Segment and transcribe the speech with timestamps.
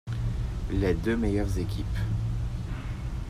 [0.71, 1.97] Les deux meilleures équipes.